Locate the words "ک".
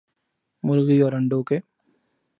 1.47-1.49